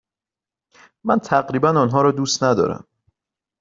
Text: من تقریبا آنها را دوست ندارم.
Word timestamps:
من 1.03 1.19
تقریبا 1.19 1.69
آنها 1.79 2.01
را 2.01 2.11
دوست 2.11 2.43
ندارم. 2.43 2.87